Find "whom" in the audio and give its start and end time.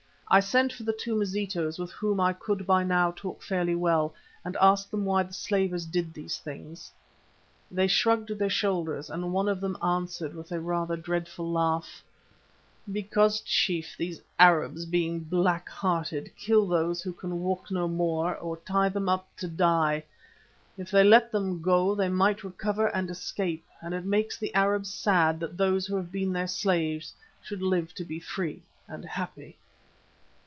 1.91-2.21